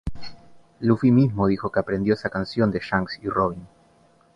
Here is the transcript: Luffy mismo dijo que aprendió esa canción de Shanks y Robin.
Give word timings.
Luffy 0.79 1.11
mismo 1.11 1.45
dijo 1.45 1.71
que 1.71 1.79
aprendió 1.79 2.15
esa 2.15 2.31
canción 2.31 2.71
de 2.71 2.79
Shanks 2.79 3.19
y 3.21 3.29
Robin. 3.29 3.67